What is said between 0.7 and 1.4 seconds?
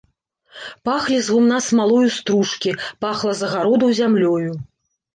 Пахлі з